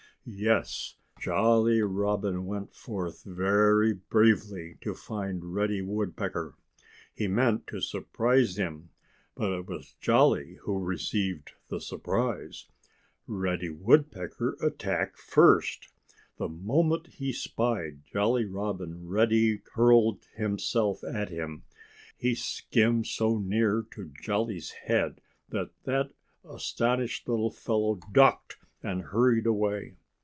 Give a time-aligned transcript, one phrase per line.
[0.23, 0.97] Yes!
[1.19, 6.53] Jolly Robin went forth very bravely to find Reddy Woodpecker.
[7.11, 8.91] He meant to surprise him.
[9.33, 12.67] But it was Jolly who received the surprise.
[13.25, 15.89] Reddy Woodpecker attacked first!
[16.37, 21.63] The moment he spied Jolly Robin Reddy hurled himself at him.
[22.15, 26.11] He skimmed so near to Jolly's head that that
[26.47, 29.95] astonished little fellow ducked and hurried away.